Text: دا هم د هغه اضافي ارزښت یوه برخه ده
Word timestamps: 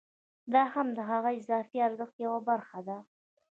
دا 0.53 0.63
هم 0.73 0.87
د 0.97 0.99
هغه 1.11 1.29
اضافي 1.39 1.77
ارزښت 1.87 2.15
یوه 2.25 2.39
برخه 2.49 2.79
ده 2.87 2.97